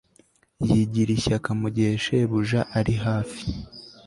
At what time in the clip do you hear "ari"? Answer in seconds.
2.79-2.93